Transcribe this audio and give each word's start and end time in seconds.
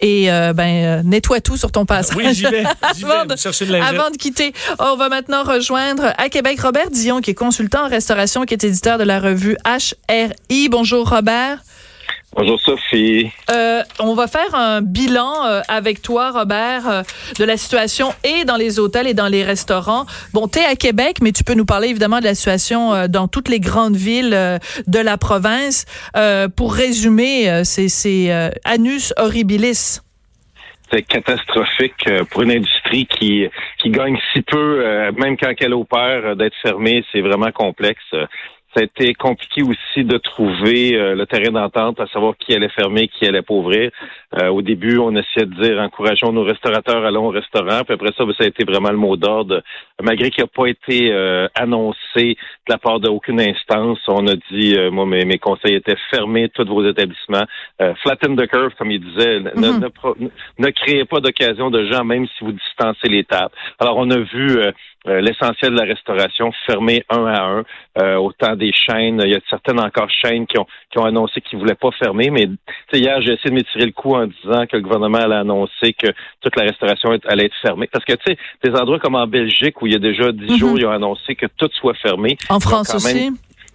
Et 0.00 0.30
euh, 0.30 0.52
ben 0.52 0.84
euh, 0.84 1.02
nettoie 1.04 1.40
tout 1.40 1.56
sur 1.56 1.70
ton 1.72 1.84
passage. 1.86 2.16
Oui, 2.16 2.34
j'y 2.34 2.44
vais. 2.44 2.64
J'y 2.96 3.04
Avant 3.04 3.24
vais. 3.26 3.36
de-. 3.36 3.74
Avant 3.82 4.10
de 4.10 4.16
quitter, 4.16 4.52
on 4.78 4.96
va 4.96 5.08
maintenant 5.08 5.42
rejoindre 5.44 6.12
à 6.18 6.28
Québec 6.28 6.60
Robert 6.60 6.90
Dion, 6.90 7.20
qui 7.20 7.30
est 7.30 7.34
consultant 7.34 7.84
en 7.84 7.88
restauration, 7.88 8.44
qui 8.44 8.54
est 8.54 8.64
éditeur 8.64 8.98
de 8.98 9.04
la 9.04 9.20
revue 9.20 9.56
HRI. 9.64 10.68
Bonjour 10.68 11.08
Robert. 11.08 11.58
Bonjour 12.36 12.58
Sophie. 12.58 13.30
Euh, 13.48 13.82
on 14.00 14.14
va 14.14 14.26
faire 14.26 14.56
un 14.56 14.82
bilan 14.82 15.46
euh, 15.46 15.60
avec 15.68 16.02
toi, 16.02 16.32
Robert, 16.32 16.88
euh, 16.88 17.02
de 17.38 17.44
la 17.44 17.56
situation 17.56 18.08
et 18.24 18.44
dans 18.44 18.56
les 18.56 18.80
hôtels 18.80 19.06
et 19.06 19.14
dans 19.14 19.28
les 19.28 19.44
restaurants. 19.44 20.04
Bon, 20.32 20.48
tu 20.48 20.58
es 20.58 20.64
à 20.64 20.74
Québec, 20.74 21.18
mais 21.22 21.30
tu 21.30 21.44
peux 21.44 21.54
nous 21.54 21.64
parler 21.64 21.90
évidemment 21.90 22.18
de 22.18 22.24
la 22.24 22.34
situation 22.34 22.92
euh, 22.92 23.06
dans 23.06 23.28
toutes 23.28 23.48
les 23.48 23.60
grandes 23.60 23.94
villes 23.94 24.34
euh, 24.34 24.58
de 24.88 24.98
la 24.98 25.16
province. 25.16 25.86
Euh, 26.16 26.48
pour 26.48 26.74
résumer, 26.74 27.48
euh, 27.48 27.62
c'est 27.62 27.88
c'est, 27.88 28.32
euh, 28.32 28.50
Anus 28.64 29.14
Horribilis. 29.16 30.00
C'est 30.90 31.02
catastrophique 31.02 32.08
pour 32.30 32.42
une 32.42 32.50
industrie 32.50 33.06
qui 33.06 33.48
qui 33.78 33.90
gagne 33.90 34.18
si 34.32 34.42
peu, 34.42 34.84
euh, 34.84 35.12
même 35.12 35.36
quand 35.36 35.52
elle 35.58 35.74
opère, 35.74 36.34
d'être 36.34 36.56
fermée, 36.62 37.04
c'est 37.12 37.20
vraiment 37.20 37.52
complexe. 37.52 38.02
Euh, 38.76 38.80
Ça 38.80 38.80
a 38.80 38.84
été 38.84 39.14
compliqué 39.14 39.62
aussi 39.62 40.04
de 40.04 40.18
trouver 40.18 40.94
euh, 40.96 41.14
le 41.14 41.26
terrain 41.26 41.52
d'entente, 41.52 42.00
à 42.00 42.06
savoir 42.08 42.34
qui 42.36 42.54
allait 42.54 42.68
fermer, 42.68 43.08
qui 43.08 43.26
allait 43.26 43.42
pas 43.42 43.54
ouvrir. 43.54 43.90
Euh, 44.40 44.48
au 44.48 44.62
début, 44.62 44.98
on 44.98 45.14
essayait 45.14 45.46
de 45.46 45.54
dire 45.62 45.78
encourageons 45.80 46.32
nos 46.32 46.42
restaurateurs, 46.42 47.04
allons 47.04 47.26
au 47.26 47.30
restaurant. 47.30 47.82
Puis 47.84 47.94
après 47.94 48.10
ça, 48.16 48.24
ben, 48.24 48.34
ça 48.36 48.44
a 48.44 48.48
été 48.48 48.64
vraiment 48.64 48.90
le 48.90 48.96
mot 48.96 49.16
d'ordre. 49.16 49.62
Malgré 50.02 50.30
qu'il 50.30 50.42
n'a 50.42 50.48
pas 50.48 50.66
été 50.66 51.12
euh, 51.12 51.46
annoncé 51.54 52.36
de 52.66 52.72
la 52.72 52.78
part 52.78 52.98
d'aucune 53.00 53.40
instance, 53.40 54.00
on 54.08 54.26
a 54.26 54.34
dit, 54.50 54.74
euh, 54.76 54.90
moi, 54.90 55.06
mes, 55.06 55.24
mes 55.24 55.38
conseils 55.38 55.74
étaient 55.76 55.96
fermés, 56.10 56.48
tous 56.48 56.66
vos 56.66 56.84
établissements. 56.84 57.44
Euh, 57.80 57.94
flatten 58.02 58.36
the 58.36 58.46
curve, 58.48 58.72
comme 58.76 58.90
il 58.90 59.00
disait. 59.00 59.40
Ne, 59.40 59.50
Mhm. 59.54 59.88
ne, 60.20 60.28
ne 60.66 60.70
créez 60.70 61.04
pas 61.04 61.20
d'occasion 61.20 61.70
de 61.70 61.84
gens, 61.90 62.04
même 62.04 62.26
si 62.36 62.44
vous 62.44 62.52
distancez 62.52 63.08
les 63.08 63.24
tables. 63.24 63.54
Alors, 63.78 63.96
on 63.98 64.10
a 64.10 64.18
vu 64.18 64.58
euh, 65.06 65.20
l'essentiel 65.20 65.72
de 65.72 65.78
la 65.78 65.84
restauration 65.84 66.50
fermé 66.66 67.04
un 67.10 67.26
à 67.26 67.42
un. 67.44 67.64
Euh, 68.02 68.16
autant 68.16 68.56
des 68.56 68.72
chaînes, 68.72 69.20
il 69.24 69.32
y 69.32 69.34
a 69.34 69.40
certaines 69.50 69.78
encore 69.80 70.08
chaînes 70.10 70.46
qui 70.46 70.58
ont 70.58 70.66
qui 70.90 70.98
ont 70.98 71.04
annoncé 71.04 71.40
qu'ils 71.40 71.58
voulaient 71.58 71.74
pas 71.74 71.90
fermer, 71.92 72.30
mais 72.30 72.46
tu 72.46 72.56
sais, 72.92 73.00
hier 73.00 73.20
j'ai 73.20 73.32
essayé 73.34 73.50
de 73.50 73.54
m'étirer 73.54 73.86
le 73.86 73.92
coup 73.92 74.14
en 74.14 74.26
disant 74.26 74.66
que 74.66 74.76
le 74.76 74.82
gouvernement 74.82 75.18
allait 75.18 75.34
annoncer 75.36 75.92
que 75.92 76.08
toute 76.40 76.56
la 76.56 76.64
restauration 76.64 77.12
est- 77.12 77.26
allait 77.26 77.46
être 77.46 77.60
fermée. 77.60 77.88
Parce 77.92 78.04
que 78.04 78.12
tu 78.14 78.32
sais, 78.32 78.38
des 78.62 78.70
endroits 78.78 78.98
comme 78.98 79.14
en 79.16 79.26
Belgique 79.26 79.80
où 79.82 79.86
il 79.86 79.92
y 79.92 79.96
a 79.96 79.98
déjà 79.98 80.32
dix 80.32 80.52
Mhm. 80.52 80.58
jours, 80.58 80.78
ils 80.78 80.86
ont 80.86 80.90
annoncé 80.90 81.34
que 81.34 81.46
tout 81.56 81.68
soit 81.74 81.94
fermé. 81.94 82.36
En 82.48 82.60
France 82.60 82.88
même- 83.04 83.16
aussi? 83.16 83.30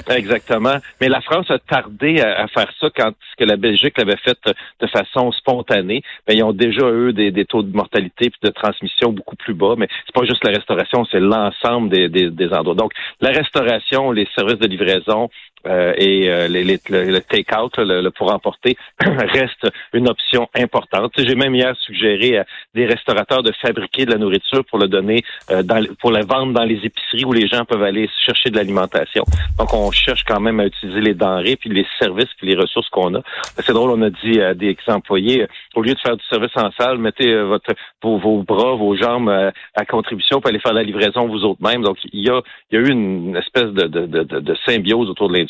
Exactement. 0.08 0.78
Mais 1.02 1.10
la 1.10 1.22
France 1.22 1.50
a 1.52 1.60
tardé 1.60 2.22
à, 2.22 2.48
faire 2.48 2.72
ça 2.80 2.88
quand 2.96 3.12
ce 3.32 3.36
que 3.36 3.48
la 3.48 3.58
Belgique 3.58 3.98
l'avait 3.98 4.18
fait 4.18 4.38
de 4.80 4.88
façon 4.88 5.32
spontanée. 5.32 6.02
Ben, 6.28 6.36
ils 6.36 6.44
ont 6.44 6.54
déjà, 6.54 6.86
eux, 6.86 7.14
des, 7.14 7.32
des 7.32 7.46
taux 7.46 7.64
de 7.64 7.76
mortalité 7.76 8.28
et 8.28 8.48
de 8.48 8.52
transmission 8.52 9.12
beaucoup 9.12 9.36
plus 9.36 9.54
bas. 9.54 9.76
Mais 9.78 9.88
c'est 10.06 10.16
pas 10.16 10.26
juste 10.26 10.44
la 10.44 10.52
restauration, 10.52 11.06
c'est 11.12 11.20
l'ensemble 11.20 11.90
des, 11.90 12.10
des 12.10 12.54
endroits. 12.54 12.76
Donc, 12.76 12.94
la 13.22 13.32
restauration, 13.32 14.12
les 14.12 14.28
services 14.36 14.60
de 14.60 14.68
livraison 14.68 15.30
euh, 15.68 15.94
et 15.98 16.30
euh, 16.30 16.48
les, 16.48 16.64
le, 16.64 16.80
le 16.90 17.22
take-out, 17.22 17.78
le, 17.78 18.02
le 18.02 18.12
pour 18.12 18.34
emporter, 18.34 18.78
reste 19.02 19.68
une 19.94 20.08
option 20.10 20.48
importante. 20.56 21.12
J'ai 21.18 21.36
même 21.36 21.56
hier 21.56 21.76
suggéré 21.78 22.40
à 22.40 22.46
des 22.74 22.86
restaurateurs 22.86 23.44
de 23.44 23.52
fabriquer 23.62 24.06
de 24.06 24.12
la 24.12 24.18
nourriture 24.18 24.64
pour 24.66 24.80
le 24.80 24.88
donner, 24.88 25.24
euh, 25.52 25.64
dans, 25.64 25.84
pour 26.00 26.12
la 26.12 26.22
vendre 26.22 26.54
dans 26.54 26.64
les 26.64 26.80
épiceries 26.84 27.26
où 27.26 27.34
les 27.34 27.48
gens 27.48 27.66
peuvent 27.66 27.84
aller 27.84 28.10
chercher 28.26 28.50
de 28.50 28.56
l'alimentation. 28.58 29.24
Donc, 29.58 29.74
on 29.74 29.92
cherche 29.92 30.24
quand 30.24 30.40
même 30.40 30.60
à 30.60 30.66
utiliser 30.66 31.02
les 31.02 31.14
denrées, 31.14 31.56
puis 31.56 31.70
les 31.70 31.86
services, 32.00 32.30
puis 32.38 32.48
les 32.48 32.56
ressources 32.56 32.90
qu'on 32.90 33.16
a. 33.16 33.22
C'est 33.58 33.74
drôle, 33.74 33.92
on 33.92 34.02
a 34.02 34.10
dit 34.10 34.42
à 34.42 34.54
des 34.54 34.76
employés, 34.88 35.44
euh, 35.44 35.48
au 35.76 35.82
lieu 35.82 35.94
de 35.94 36.00
faire 36.00 36.16
du 36.18 36.24
service 36.26 36.52
en 36.56 36.72
salle, 36.78 36.98
mettez 36.98 37.32
euh, 37.34 37.44
votre, 37.46 37.74
vos, 38.02 38.44
bras, 38.44 38.76
vos 38.76 38.96
jambes 38.96 39.30
euh, 39.30 39.52
à 39.76 39.86
contribution, 39.86 40.40
pour 40.40 40.50
aller 40.50 40.60
faire 40.60 40.74
la 40.74 40.84
livraison 40.84 41.28
vous 41.28 41.44
autres 41.44 41.62
mêmes. 41.62 41.82
Donc, 41.84 41.98
il 42.14 42.26
y 42.26 42.30
a, 42.30 42.42
y 42.72 42.78
a 42.78 42.80
eu 42.80 42.90
une 42.90 43.36
espèce 43.36 43.66
de, 43.72 43.88
de, 43.88 44.06
de- 44.06 44.40
de 44.40 44.56
symbiose 44.66 45.10
autour 45.10 45.28
de 45.30 45.34
l'industrie, 45.34 45.49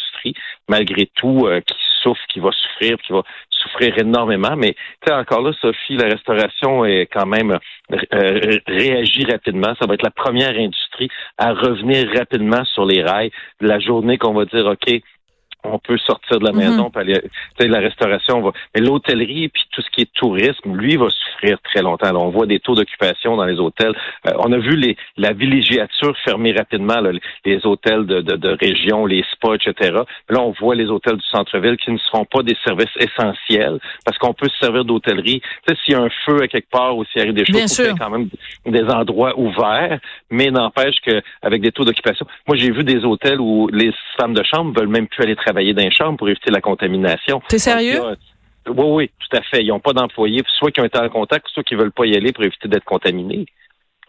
malgré 0.67 1.07
tout, 1.15 1.45
euh, 1.45 1.61
qui 1.61 1.75
souffre, 2.01 2.21
qui 2.29 2.39
va 2.39 2.51
souffrir, 2.51 2.97
qui 2.97 3.13
va 3.13 3.23
souffrir 3.49 3.97
énormément. 3.97 4.55
Mais, 4.57 4.75
encore 5.09 5.41
là, 5.41 5.51
Sophie, 5.59 5.97
la 5.97 6.07
restauration 6.07 6.85
est 6.85 7.07
quand 7.11 7.25
même 7.25 7.57
euh, 7.91 8.59
réagit 8.67 9.25
rapidement. 9.25 9.73
Ça 9.79 9.87
va 9.87 9.95
être 9.95 10.03
la 10.03 10.11
première 10.11 10.55
industrie 10.55 11.09
à 11.37 11.53
revenir 11.53 12.09
rapidement 12.15 12.63
sur 12.65 12.85
les 12.85 13.03
rails. 13.03 13.31
La 13.59 13.79
journée 13.79 14.17
qu'on 14.17 14.33
va 14.33 14.45
dire, 14.45 14.65
OK, 14.65 15.01
on 15.63 15.77
peut 15.77 15.97
sortir 15.97 16.39
de 16.39 16.45
la 16.45 16.51
Mhm. 16.51 16.57
maison, 16.57 16.89
puis 16.89 17.01
aller, 17.01 17.21
tu 17.21 17.29
sais, 17.59 17.67
la 17.67 17.79
restauration 17.79 18.41
va. 18.41 18.51
Mais 18.73 18.81
l'hôtellerie 18.81 19.49
puis 19.49 19.63
tout 19.71 19.81
ce 19.81 19.89
qui 19.91 20.01
est 20.01 20.13
tourisme, 20.13 20.73
lui, 20.75 20.95
va 20.95 21.07
souffrir 21.09 21.57
très 21.63 21.81
longtemps. 21.81 22.11
Là, 22.13 22.19
on 22.19 22.29
voit 22.29 22.45
des 22.45 22.59
taux 22.59 22.75
d'occupation 22.75 23.35
dans 23.35 23.43
les 23.45 23.59
hôtels. 23.59 23.93
Euh, 24.27 24.31
on 24.39 24.51
a 24.53 24.57
vu 24.57 24.75
les, 24.77 24.95
la 25.17 25.33
villégiature 25.33 26.15
fermer 26.23 26.53
rapidement, 26.53 27.01
là, 27.01 27.11
les, 27.45 27.65
hôtels 27.65 28.05
de, 28.05 28.21
de, 28.21 28.37
de 28.37 28.57
région, 28.61 29.05
les 29.05 29.23
spas, 29.33 29.55
etc. 29.55 29.97
Là, 30.29 30.39
on 30.39 30.51
voit 30.59 30.75
les 30.75 30.85
hôtels 30.85 31.17
du 31.17 31.25
centre-ville 31.27 31.75
qui 31.77 31.91
ne 31.91 31.97
seront 31.97 32.25
pas 32.25 32.41
des 32.41 32.55
services 32.63 32.95
essentiels 32.97 33.79
parce 34.05 34.17
qu'on 34.17 34.33
peut 34.33 34.47
se 34.47 34.57
servir 34.59 34.85
d'hôtellerie. 34.85 35.41
Tu 35.41 35.73
sais, 35.75 35.79
s'il 35.83 35.93
y 35.93 35.97
a 35.97 36.01
un 36.01 36.09
feu 36.25 36.41
à 36.41 36.47
quelque 36.47 36.69
part 36.69 36.95
ou 36.95 37.03
s'il 37.05 37.21
arrive 37.21 37.33
des 37.33 37.45
choses, 37.45 37.55
qu'il 37.75 37.85
y 37.85 37.87
sûr. 37.89 37.95
quand 37.99 38.09
même 38.09 38.29
des 38.65 38.83
endroits 38.83 39.37
ouverts, 39.37 39.99
mais 40.31 40.47
n'empêche 40.51 40.95
qu'avec 41.03 41.61
des 41.61 41.71
taux 41.73 41.83
d'occupation. 41.83 42.25
Moi, 42.47 42.55
j'ai 42.55 42.71
vu 42.71 42.83
des 42.85 43.03
hôtels 43.03 43.41
où 43.41 43.67
les 43.73 43.91
femmes 44.17 44.33
de 44.33 44.43
chambre 44.43 44.73
veulent 44.79 44.87
même 44.87 45.07
plus 45.07 45.23
aller 45.23 45.35
travailler 45.35 45.48
dans 45.53 45.81
les 45.81 45.91
chambres 45.91 46.17
pour 46.17 46.29
éviter 46.29 46.51
la 46.51 46.61
contamination. 46.61 47.41
T'es 47.47 47.59
sérieux? 47.59 47.99
Donc, 47.99 48.77
oui, 48.77 48.85
oui, 48.87 49.11
tout 49.19 49.37
à 49.37 49.41
fait. 49.41 49.63
Ils 49.63 49.67
n'ont 49.67 49.79
pas 49.79 49.93
d'employés, 49.93 50.43
soit 50.57 50.71
qui 50.71 50.81
ont 50.81 50.85
été 50.85 50.99
en 50.99 51.09
contact, 51.09 51.47
soit 51.49 51.63
qui 51.63 51.75
veulent 51.75 51.91
pas 51.91 52.05
y 52.05 52.15
aller 52.15 52.31
pour 52.31 52.43
éviter 52.43 52.67
d'être 52.67 52.85
contaminés. 52.85 53.45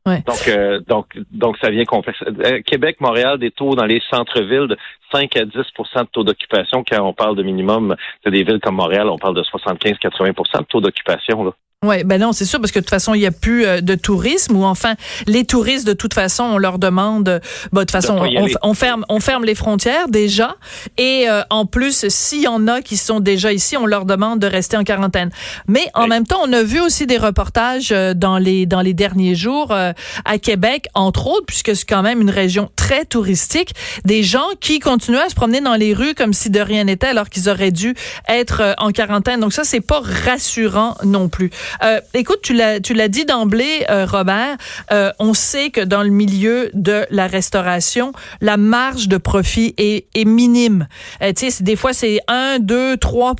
Ouais. 0.06 0.22
Donc, 0.26 0.48
euh, 0.48 0.80
donc, 0.86 1.06
donc, 1.30 1.58
ça 1.58 1.70
vient 1.70 1.84
complexe. 1.84 2.18
Euh, 2.22 2.60
Québec, 2.62 2.96
Montréal, 3.00 3.38
des 3.38 3.50
taux 3.50 3.74
dans 3.74 3.84
les 3.84 4.00
centres-villes 4.10 4.68
de 4.68 4.76
5 5.12 5.36
à 5.36 5.44
10% 5.44 6.02
de 6.02 6.08
taux 6.10 6.24
d'occupation. 6.24 6.82
Quand 6.88 7.02
on 7.02 7.12
parle 7.12 7.36
de 7.36 7.42
minimum, 7.42 7.94
c'est 8.24 8.30
des 8.30 8.42
villes 8.42 8.60
comme 8.60 8.76
Montréal, 8.76 9.08
on 9.10 9.18
parle 9.18 9.34
de 9.34 9.42
75-80 9.42 10.60
de 10.60 10.64
taux 10.64 10.80
d'occupation. 10.80 11.52
Oui, 11.82 12.04
ben 12.04 12.20
non, 12.20 12.34
c'est 12.34 12.44
sûr, 12.44 12.60
parce 12.60 12.72
que 12.72 12.78
de 12.78 12.84
toute 12.84 12.90
façon, 12.90 13.14
il 13.14 13.20
n'y 13.20 13.26
a 13.26 13.30
plus 13.30 13.64
euh, 13.64 13.80
de 13.80 13.94
tourisme, 13.94 14.54
ou 14.54 14.64
enfin, 14.64 14.96
les 15.26 15.44
touristes, 15.46 15.86
de 15.86 15.94
toute 15.94 16.12
façon, 16.12 16.44
on 16.44 16.58
leur 16.58 16.78
demande, 16.78 17.26
euh, 17.30 17.40
bah, 17.72 17.80
de 17.80 17.84
toute 17.86 17.90
façon, 17.92 18.18
on, 18.62 18.74
ferme, 18.74 19.06
on 19.08 19.18
ferme 19.18 19.46
les 19.46 19.54
frontières 19.54 20.08
déjà, 20.08 20.56
et 20.98 21.24
euh, 21.30 21.40
en 21.48 21.64
plus, 21.64 22.06
s'il 22.08 22.42
y 22.42 22.48
en 22.48 22.68
a 22.68 22.82
qui 22.82 22.98
sont 22.98 23.18
déjà 23.18 23.54
ici, 23.54 23.78
on 23.78 23.86
leur 23.86 24.04
demande 24.04 24.40
de 24.40 24.46
rester 24.46 24.76
en 24.76 24.84
quarantaine. 24.84 25.30
Mais 25.68 25.86
en 25.94 26.02
Oui. 26.02 26.08
même 26.10 26.26
temps, 26.26 26.40
on 26.44 26.52
a 26.52 26.62
vu 26.62 26.82
aussi 26.82 27.06
des 27.06 27.16
reportages 27.16 27.92
euh, 27.92 28.12
dans 28.12 28.36
les 28.36 28.66
dans 28.66 28.82
les 28.82 28.92
derniers 28.92 29.34
jours 29.34 29.72
euh, 29.72 29.92
à 30.26 30.36
Québec, 30.36 30.84
entre 30.92 31.28
autres, 31.28 31.46
puisque 31.46 31.74
c'est 31.74 31.88
quand 31.88 32.02
même 32.02 32.20
une 32.20 32.28
région 32.28 32.68
très 32.76 33.06
touristique, 33.06 33.72
des 34.04 34.22
gens 34.22 34.48
qui 34.60 34.80
continuaient 34.80 35.22
à 35.22 35.30
se 35.30 35.34
promener 35.34 35.62
dans 35.62 35.76
les 35.76 35.94
rues 35.94 36.14
comme 36.14 36.34
si 36.34 36.50
de 36.50 36.60
rien 36.60 36.84
n'était, 36.84 37.06
alors 37.06 37.30
qu'ils 37.30 37.48
auraient 37.48 37.70
dû 37.72 37.94
être 38.28 38.74
en 38.76 38.90
quarantaine. 38.90 39.40
Donc 39.40 39.54
ça, 39.54 39.64
c'est 39.64 39.80
pas 39.80 40.02
rassurant 40.02 40.98
non 41.04 41.30
plus. 41.30 41.48
Euh, 41.82 42.00
écoute, 42.14 42.40
tu 42.42 42.54
l'as, 42.54 42.80
tu 42.80 42.94
l'as 42.94 43.08
dit 43.08 43.24
d'emblée, 43.24 43.84
euh, 43.90 44.06
Robert. 44.06 44.56
euh, 44.92 45.10
on 45.18 45.34
sait 45.34 45.70
que 45.70 45.80
dans 45.80 46.02
le 46.02 46.10
milieu 46.10 46.70
de 46.74 47.06
la 47.10 47.26
restauration, 47.26 48.12
la 48.40 48.56
marge 48.56 49.08
de 49.08 49.16
profit 49.16 49.74
est, 49.78 50.06
est 50.14 50.24
minime. 50.24 50.86
Euh, 51.22 51.32
tu 51.32 51.50
sais, 51.50 51.62
des 51.62 51.76
fois 51.76 51.92
c'est 51.92 52.20
1, 52.28 52.58
2, 52.60 52.96
3 52.96 53.34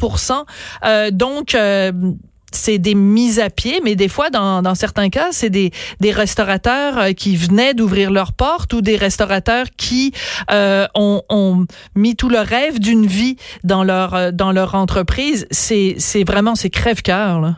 euh, 0.85 1.11
Donc 1.11 1.55
euh, 1.55 1.93
c'est 2.53 2.79
des 2.79 2.95
mises 2.95 3.39
à 3.39 3.51
pied, 3.51 3.81
mais 3.85 3.95
des 3.95 4.09
fois, 4.09 4.31
dans, 4.31 4.63
dans 4.63 4.75
certains 4.75 5.09
cas, 5.09 5.29
c'est 5.31 5.51
des, 5.51 5.71
des 6.01 6.11
restaurateurs 6.11 6.99
euh, 6.99 7.13
qui 7.13 7.37
venaient 7.37 7.75
d'ouvrir 7.75 8.11
leurs 8.11 8.33
portes 8.33 8.73
ou 8.73 8.81
des 8.81 8.97
restaurateurs 8.97 9.67
qui 9.77 10.13
euh, 10.51 10.87
ont, 10.95 11.23
ont 11.29 11.67
mis 11.95 12.17
tout 12.17 12.29
le 12.29 12.41
rêve 12.41 12.81
d'une 12.81 13.07
vie 13.07 13.37
dans 13.65 13.85
leur 13.85 14.33
dans 14.33 14.53
leur 14.53 14.75
entreprise. 14.75 15.47
C'est 15.51 15.95
c'est 15.99 16.25
vraiment 16.25 16.55
c'est 16.55 16.71
crève-cœur 16.71 17.41
là. 17.41 17.57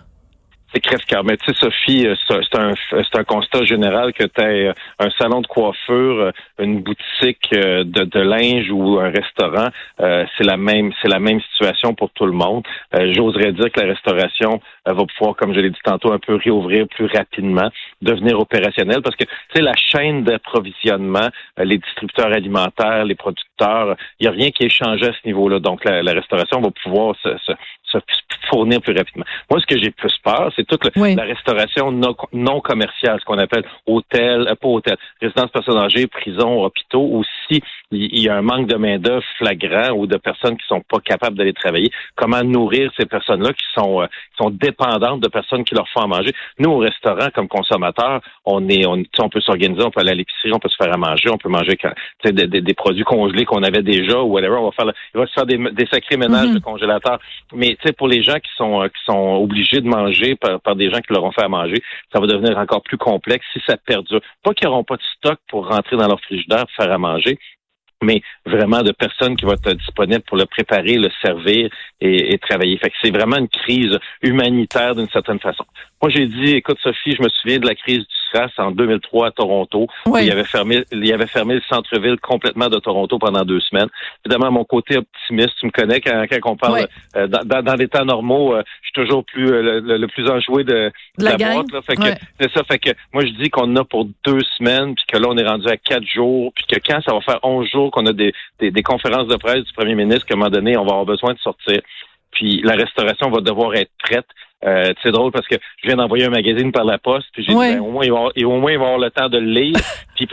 C'est 0.72 0.80
crève-cœur. 0.80 1.24
Mais 1.24 1.36
tu 1.36 1.52
sais, 1.52 1.58
Sophie, 1.58 2.06
euh, 2.06 2.14
c'est 2.28 2.58
un, 2.58 2.72
un 3.20 3.24
constat 3.24 3.64
général 3.64 4.12
que 4.12 4.24
tu 4.24 4.40
as 4.40 4.74
un 4.98 5.10
salon 5.18 5.40
de 5.40 5.46
coiffure, 5.46 6.20
euh, 6.20 6.30
une 6.58 6.80
boutique 6.82 7.48
euh, 7.54 7.84
de, 7.84 8.04
de 8.04 8.20
linge 8.20 8.70
ou 8.70 8.98
un 8.98 9.10
restaurant, 9.10 9.68
euh, 10.00 10.24
c'est 10.36 10.44
la 10.44 10.56
même 10.56 10.92
c'est 11.00 11.08
la 11.08 11.18
même 11.18 11.40
situation 11.52 11.94
pour 11.94 12.10
tout 12.10 12.26
le 12.26 12.32
monde. 12.32 12.64
Euh, 12.94 13.12
J'oserais 13.12 13.52
dire 13.52 13.70
que 13.70 13.80
la 13.80 13.88
restauration 13.88 14.60
va 14.86 14.94
pouvoir, 14.94 15.36
comme 15.36 15.54
je 15.54 15.60
l'ai 15.60 15.70
dit 15.70 15.78
tantôt, 15.84 16.12
un 16.12 16.18
peu 16.18 16.36
réouvrir 16.36 16.88
plus 16.88 17.06
rapidement, 17.06 17.70
devenir 18.00 18.40
opérationnel, 18.40 19.02
parce 19.02 19.14
que, 19.16 19.24
tu 19.24 19.30
sais, 19.54 19.62
la 19.62 19.74
chaîne 19.76 20.24
d'approvisionnement, 20.24 21.28
les 21.58 21.78
distributeurs 21.78 22.32
alimentaires, 22.32 23.04
les 23.04 23.14
producteurs, 23.14 23.51
il 24.20 24.22
n'y 24.22 24.28
a 24.28 24.30
rien 24.30 24.50
qui 24.50 24.64
est 24.64 24.68
changé 24.68 25.06
à 25.06 25.12
ce 25.12 25.26
niveau-là. 25.26 25.58
Donc, 25.58 25.84
la, 25.84 26.12
restauration 26.12 26.60
va 26.60 26.70
pouvoir 26.70 27.14
se, 27.22 27.30
se 27.38 27.98
fournir 28.48 28.80
plus 28.80 28.94
rapidement. 28.94 29.24
Moi, 29.50 29.60
ce 29.60 29.66
que 29.66 29.78
j'ai 29.78 29.90
plus 29.90 30.16
peur, 30.22 30.52
c'est 30.56 30.66
toute 30.66 30.84
la 30.96 31.24
restauration 31.24 31.90
non, 31.92 32.60
commerciale, 32.60 33.18
ce 33.20 33.24
qu'on 33.24 33.38
appelle 33.38 33.64
hôtel, 33.86 34.46
euh, 34.48 34.54
pas 34.54 34.68
hôtel, 34.68 34.96
résidence 35.20 35.50
personnes 35.50 35.78
âgées, 35.78 36.06
prison, 36.06 36.64
hôpitaux, 36.64 37.06
ou 37.10 37.22
si 37.52 37.62
il 37.90 38.20
y 38.20 38.28
a 38.28 38.36
un 38.36 38.42
manque 38.42 38.66
de 38.66 38.76
main-d'œuvre 38.76 39.24
flagrant 39.36 39.90
ou 39.94 40.06
de 40.06 40.16
personnes 40.16 40.56
qui 40.56 40.66
sont 40.66 40.80
pas 40.80 40.98
capables 41.00 41.36
d'aller 41.36 41.52
travailler, 41.52 41.90
comment 42.16 42.42
nourrir 42.42 42.90
ces 42.98 43.06
personnes-là 43.06 43.52
qui 43.52 43.64
sont, 43.74 44.02
euh, 44.02 44.06
sont 44.38 44.50
dépendantes 44.50 45.20
de 45.20 45.28
personnes 45.28 45.64
qui 45.64 45.74
leur 45.74 45.88
font 45.90 46.00
à 46.00 46.06
manger? 46.06 46.32
Nous, 46.58 46.70
au 46.70 46.78
restaurant, 46.78 47.28
comme 47.34 47.48
consommateurs, 47.48 48.20
on 48.44 48.66
est, 48.68 48.86
on, 48.86 49.02
on 49.18 49.28
peut 49.28 49.40
s'organiser, 49.40 49.82
on 49.84 49.90
peut 49.90 50.00
aller 50.00 50.12
à 50.12 50.14
l'épicerie, 50.14 50.52
on 50.52 50.58
peut 50.58 50.68
se 50.68 50.76
faire 50.82 50.92
à 50.92 50.96
manger, 50.96 51.28
on 51.30 51.36
peut 51.36 51.48
manger 51.48 51.76
des, 52.24 52.32
des, 52.32 52.60
des, 52.60 52.74
produits 52.74 53.04
congelés 53.04 53.44
qu'on 53.44 53.62
avait 53.62 53.82
déjà 53.82 54.20
ou 54.20 54.32
whatever. 54.32 54.56
On 54.56 54.70
va 54.70 54.72
faire, 54.72 54.92
il 55.14 55.18
va 55.20 55.26
se 55.26 55.32
faire 55.32 55.46
des, 55.46 55.58
des 55.58 55.86
sacrés 55.86 56.16
ménages 56.16 56.48
mm-hmm. 56.48 56.54
de 56.54 56.60
congélateur. 56.60 57.18
Mais 57.54 57.76
tu 57.80 57.86
sais, 57.86 57.92
pour 57.92 58.08
les 58.08 58.22
gens 58.22 58.36
qui 58.36 58.50
sont 58.56 58.82
euh, 58.82 58.88
qui 58.88 59.04
sont 59.04 59.36
obligés 59.42 59.80
de 59.80 59.88
manger 59.88 60.34
par, 60.36 60.60
par, 60.60 60.76
des 60.76 60.90
gens 60.90 61.00
qui 61.00 61.12
leur 61.12 61.24
ont 61.24 61.32
fait 61.32 61.44
à 61.44 61.48
manger, 61.48 61.82
ça 62.12 62.20
va 62.20 62.26
devenir 62.26 62.56
encore 62.58 62.82
plus 62.82 62.98
complexe 62.98 63.44
si 63.52 63.60
ça 63.66 63.76
perdure. 63.76 64.20
Pas 64.42 64.54
qu'ils 64.54 64.68
n'auront 64.68 64.84
pas 64.84 64.96
de 64.96 65.02
stock 65.16 65.38
pour 65.48 65.68
rentrer 65.68 65.96
dans 65.96 66.08
leur 66.08 66.20
frigidaire 66.20 66.64
faire 66.76 66.90
à 66.90 66.98
manger, 66.98 67.38
mais 68.02 68.22
vraiment 68.46 68.82
de 68.82 68.92
personnes 68.92 69.36
qui 69.36 69.44
vont 69.44 69.52
être 69.52 69.72
disponibles 69.72 70.22
pour 70.22 70.36
le 70.36 70.46
préparer, 70.46 70.96
le 70.96 71.08
servir 71.22 71.70
et, 72.00 72.38
travailler. 72.38 72.76
Fait 72.78 72.90
que 72.90 72.96
c'est 73.02 73.10
vraiment 73.10 73.36
une 73.36 73.48
crise 73.48 73.98
humanitaire 74.22 74.94
d'une 74.94 75.08
certaine 75.08 75.38
façon. 75.38 75.64
Moi, 76.00 76.10
j'ai 76.10 76.26
dit, 76.26 76.56
écoute, 76.56 76.78
Sophie, 76.82 77.12
je 77.16 77.22
me 77.22 77.28
souviens 77.28 77.58
de 77.58 77.66
la 77.66 77.74
crise 77.74 78.00
du 78.00 78.21
En 78.58 78.70
2003 78.70 79.28
à 79.28 79.30
Toronto. 79.30 79.86
Il 80.06 80.30
avait 80.30 80.44
fermé, 80.44 80.84
il 80.90 81.12
avait 81.12 81.26
fermé 81.26 81.54
le 81.54 81.62
centre-ville 81.68 82.18
complètement 82.20 82.68
de 82.68 82.78
Toronto 82.78 83.18
pendant 83.18 83.44
deux 83.44 83.60
semaines. 83.60 83.88
Évidemment, 84.24 84.50
mon 84.50 84.64
côté 84.64 84.96
optimiste, 84.96 85.52
tu 85.60 85.66
me 85.66 85.70
connais 85.70 86.00
quand, 86.00 86.24
quand 86.30 86.52
on 86.52 86.56
parle 86.56 86.86
euh, 87.16 87.26
dans, 87.26 87.62
dans, 87.62 87.74
des 87.74 87.88
temps 87.88 88.04
normaux, 88.04 88.54
euh, 88.54 88.62
je 88.82 88.86
suis 88.86 88.92
toujours 88.94 89.24
plus 89.24 89.50
euh, 89.50 89.80
le, 89.80 90.06
plus 90.06 90.28
enjoué 90.28 90.64
de, 90.64 90.90
la, 91.18 91.36
boîte. 91.36 91.84
Fait 91.86 91.96
que 91.96 92.18
c'est 92.40 92.50
ça. 92.52 92.62
Fait 92.64 92.78
que 92.78 92.90
moi, 93.12 93.24
je 93.24 93.32
dis 93.32 93.50
qu'on 93.50 93.74
a 93.76 93.84
pour 93.84 94.06
deux 94.24 94.42
semaines, 94.58 94.94
puis 94.94 95.04
que 95.06 95.18
là, 95.18 95.28
on 95.28 95.36
est 95.36 95.46
rendu 95.46 95.68
à 95.68 95.76
quatre 95.76 96.06
jours, 96.06 96.52
puis 96.54 96.64
que 96.66 96.76
quand 96.84 97.00
ça 97.02 97.12
va 97.12 97.20
faire 97.20 97.38
onze 97.42 97.68
jours 97.70 97.90
qu'on 97.90 98.06
a 98.06 98.12
des, 98.12 98.32
des, 98.60 98.82
conférences 98.82 99.28
de 99.28 99.36
presse 99.36 99.64
du 99.64 99.72
premier 99.72 99.94
ministre, 99.94 100.26
qu'à 100.26 100.34
un 100.34 100.38
moment 100.38 100.50
donné, 100.50 100.76
on 100.76 100.84
va 100.84 100.92
avoir 100.92 101.06
besoin 101.06 101.34
de 101.34 101.38
sortir. 101.38 101.80
Puis 102.32 102.62
la 102.62 102.74
restauration 102.74 103.30
va 103.30 103.40
devoir 103.40 103.74
être 103.74 103.90
prête. 103.98 104.26
Euh, 104.64 104.92
c'est 105.02 105.10
drôle 105.10 105.32
parce 105.32 105.46
que 105.48 105.56
je 105.82 105.88
viens 105.88 105.96
d'envoyer 105.96 106.24
un 106.24 106.30
magazine 106.30 106.70
par 106.70 106.84
la 106.84 106.98
poste, 106.98 107.26
puis 107.32 107.44
j'ai 107.44 107.52
dit 107.52 107.58
ben, 107.58 107.80
au 107.80 107.90
moins 107.90 108.04
il 108.04 108.12
va, 108.12 108.28
et 108.36 108.44
au 108.44 108.58
moins 108.58 108.72
il 108.72 108.78
va 108.78 108.84
avoir 108.84 108.98
le 108.98 109.10
temps 109.10 109.28
de 109.28 109.38
le 109.38 109.46
lire. 109.46 109.76
puis, 110.14 110.26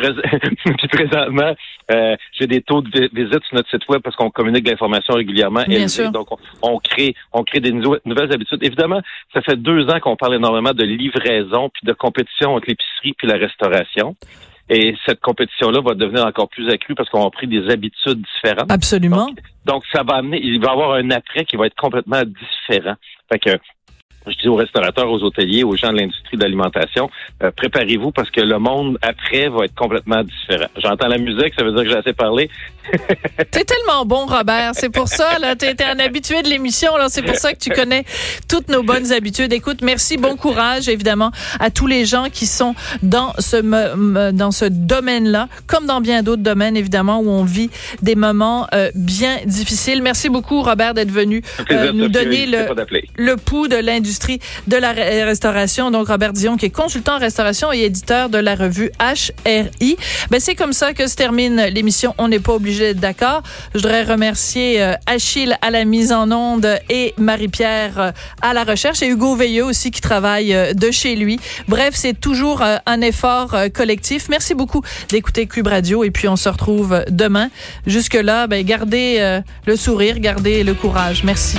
présentement, 0.87 1.55
euh, 1.91 2.15
j'ai 2.37 2.45
des 2.45 2.61
taux 2.61 2.81
de 2.81 3.09
visite 3.11 3.43
sur 3.43 3.55
notre 3.55 3.69
site 3.69 3.87
web 3.89 4.01
parce 4.03 4.15
qu'on 4.15 4.29
communique 4.29 4.63
de 4.63 4.69
l'information 4.69 5.15
régulièrement. 5.15 5.63
Bien 5.67 5.87
sûr. 5.87 6.11
Donc 6.11 6.27
on, 6.61 6.77
crée, 6.77 7.15
on 7.33 7.43
crée 7.43 7.59
des 7.59 7.71
nouvelles 7.71 8.31
habitudes. 8.31 8.63
Évidemment, 8.63 9.01
ça 9.33 9.41
fait 9.41 9.55
deux 9.55 9.89
ans 9.89 9.99
qu'on 9.99 10.15
parle 10.15 10.35
énormément 10.35 10.73
de 10.73 10.83
livraison 10.83 11.69
puis 11.73 11.81
de 11.85 11.93
compétition 11.93 12.53
entre 12.53 12.67
l'épicerie 12.67 13.13
puis 13.17 13.27
la 13.27 13.37
restauration. 13.37 14.15
Et 14.69 14.95
cette 15.07 15.19
compétition-là 15.19 15.81
va 15.81 15.95
devenir 15.95 16.25
encore 16.25 16.47
plus 16.47 16.69
accrue 16.69 16.93
parce 16.93 17.09
qu'on 17.09 17.25
a 17.25 17.31
pris 17.31 17.47
des 17.47 17.69
habitudes 17.71 18.21
différentes. 18.35 18.71
Absolument. 18.71 19.27
Donc, 19.65 19.83
ça 19.91 20.03
va 20.03 20.17
amener, 20.17 20.39
il 20.43 20.59
va 20.61 20.67
y 20.67 20.71
avoir 20.71 20.93
un 20.93 21.09
après 21.09 21.43
qui 21.45 21.55
va 21.55 21.65
être 21.65 21.75
complètement 21.75 22.21
différent. 22.23 22.95
Fait 23.31 23.39
que 23.39 23.57
je 24.27 24.37
dis 24.37 24.47
aux 24.47 24.55
restaurateurs, 24.55 25.09
aux 25.09 25.23
hôteliers, 25.23 25.63
aux 25.63 25.75
gens 25.75 25.91
de 25.91 25.97
l'industrie 25.97 26.37
de 26.37 26.43
l'alimentation, 26.43 27.09
euh, 27.43 27.51
préparez-vous 27.55 28.11
parce 28.11 28.29
que 28.29 28.41
le 28.41 28.59
monde 28.59 28.97
après 29.01 29.49
va 29.49 29.65
être 29.65 29.75
complètement 29.75 30.23
différent. 30.23 30.69
J'entends 30.77 31.07
la 31.07 31.17
musique, 31.17 31.53
ça 31.57 31.63
veut 31.63 31.71
dire 31.71 31.83
que 31.83 31.89
j'ai 31.89 31.97
assez 31.97 32.13
parlé. 32.13 32.49
T'es 33.51 33.63
tellement 33.63 34.05
bon, 34.05 34.25
Robert. 34.25 34.71
C'est 34.73 34.89
pour 34.89 35.07
ça, 35.07 35.37
là. 35.39 35.55
T'es 35.55 35.75
un 35.83 35.99
habitué 35.99 36.41
de 36.41 36.49
l'émission, 36.49 36.95
là. 36.97 37.07
C'est 37.09 37.21
pour 37.21 37.35
ça 37.35 37.53
que 37.53 37.59
tu 37.59 37.69
connais 37.69 38.03
toutes 38.47 38.69
nos 38.69 38.83
bonnes 38.83 39.11
habitudes. 39.11 39.53
Écoute, 39.53 39.81
merci, 39.81 40.17
bon 40.17 40.35
courage, 40.35 40.89
évidemment, 40.89 41.31
à 41.59 41.69
tous 41.69 41.87
les 41.87 42.05
gens 42.05 42.27
qui 42.31 42.45
sont 42.45 42.75
dans 43.03 43.33
ce, 43.37 44.31
dans 44.31 44.51
ce 44.51 44.65
domaine-là, 44.65 45.47
comme 45.67 45.85
dans 45.85 46.01
bien 46.01 46.23
d'autres 46.23 46.41
domaines, 46.41 46.77
évidemment, 46.77 47.19
où 47.19 47.29
on 47.29 47.43
vit 47.43 47.69
des 48.01 48.15
moments 48.15 48.67
euh, 48.73 48.89
bien 48.95 49.37
difficiles. 49.45 50.01
Merci 50.01 50.29
beaucoup, 50.29 50.61
Robert, 50.61 50.93
d'être 50.93 51.11
venu 51.11 51.43
euh, 51.71 51.91
nous 51.91 52.07
donner 52.07 52.45
le, 52.45 52.65
le 53.17 53.35
pouls 53.37 53.67
de 53.67 53.75
de 54.67 54.77
la 54.77 54.91
restauration. 54.91 55.91
Donc, 55.91 56.07
Robert 56.07 56.33
Dion, 56.33 56.57
qui 56.57 56.65
est 56.65 56.69
consultant 56.69 57.15
en 57.15 57.19
restauration 57.19 57.71
et 57.71 57.79
éditeur 57.79 58.29
de 58.29 58.37
la 58.37 58.55
revue 58.55 58.91
HRI. 58.99 59.97
Ben, 60.29 60.39
c'est 60.39 60.55
comme 60.55 60.73
ça 60.73 60.93
que 60.93 61.07
se 61.07 61.15
termine 61.15 61.61
l'émission. 61.73 62.13
On 62.17 62.27
n'est 62.27 62.39
pas 62.39 62.53
obligé 62.53 62.93
d'être 62.93 62.99
d'accord. 62.99 63.43
Je 63.73 63.79
voudrais 63.79 64.03
remercier 64.03 64.81
euh, 64.81 64.93
Achille 65.05 65.57
à 65.61 65.71
la 65.71 65.85
mise 65.85 66.11
en 66.11 66.31
onde 66.31 66.79
et 66.89 67.13
Marie-Pierre 67.17 67.99
euh, 67.99 68.11
à 68.41 68.53
la 68.53 68.63
recherche 68.63 69.01
et 69.01 69.07
Hugo 69.07 69.35
Veilleux 69.35 69.65
aussi 69.65 69.91
qui 69.91 70.01
travaille 70.01 70.53
euh, 70.53 70.73
de 70.73 70.91
chez 70.91 71.15
lui. 71.15 71.39
Bref, 71.67 71.93
c'est 71.93 72.19
toujours 72.19 72.61
un 72.61 73.01
effort 73.01 73.55
collectif. 73.73 74.29
Merci 74.29 74.53
beaucoup 74.53 74.81
d'écouter 75.09 75.45
Cube 75.47 75.67
Radio 75.67 76.03
et 76.03 76.11
puis 76.11 76.27
on 76.27 76.35
se 76.35 76.49
retrouve 76.49 77.03
demain. 77.09 77.49
Jusque-là, 77.85 78.47
ben, 78.47 78.63
gardez 78.63 79.41
le 79.65 79.75
sourire, 79.75 80.19
gardez 80.19 80.63
le 80.63 80.73
courage. 80.73 81.23
Merci. 81.23 81.57